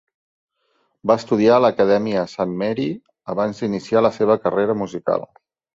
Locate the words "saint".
2.33-2.57